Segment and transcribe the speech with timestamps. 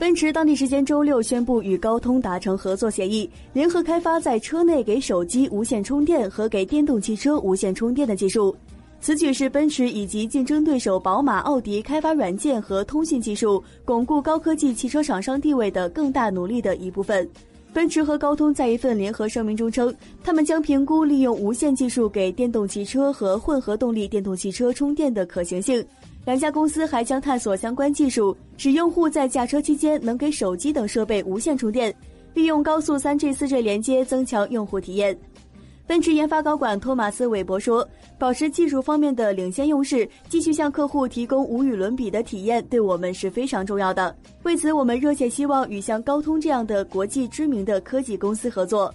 [0.00, 8.56] 奔驰当地时间周六宣布与高通达成合作协议，联合开发在车内给手机无线充电和给电动汽车无线充电的技术。
[8.98, 17.28] 此举是奔驰以及竞争对手宝马、奥迪开发软件和通信技术，巩固高科技汽车厂商地位的更大努力的一部分。
[17.72, 19.94] 奔驰和高通在一份联合声明中称，
[20.24, 25.84] 他们将评估利用无线技术给电动汽车和混合动力电动汽车充电的可行性。
[26.26, 31.94] 两家公司还将探索相关技术，使用户在驾车期间能给手机等设备无线充电，
[32.34, 35.16] 利用高速 3G、4G 连接增强用户体验。
[35.90, 37.84] 奔驰研发高管托马斯·韦伯说
[38.16, 44.14] ：“保持技术方面的领先优势，继续向客户提供无与伦比的体验，对我们是非常重要的。
[44.44, 48.88] 为此，我们热切希望与像高通这样的国际知名的科技公司合作。”